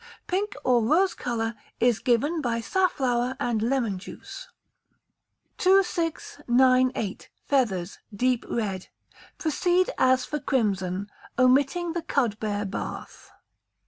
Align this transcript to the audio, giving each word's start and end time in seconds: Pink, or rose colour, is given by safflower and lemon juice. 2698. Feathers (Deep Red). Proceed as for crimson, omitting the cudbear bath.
Pink, 0.25 0.55
or 0.63 0.81
rose 0.83 1.13
colour, 1.13 1.53
is 1.79 1.99
given 1.99 2.41
by 2.41 2.59
safflower 2.59 3.37
and 3.39 3.61
lemon 3.61 3.99
juice. 3.99 4.47
2698. 5.59 7.29
Feathers 7.45 7.99
(Deep 8.11 8.43
Red). 8.49 8.87
Proceed 9.37 9.91
as 9.99 10.25
for 10.25 10.39
crimson, 10.39 11.07
omitting 11.37 11.93
the 11.93 12.01
cudbear 12.01 12.65
bath. 12.65 13.29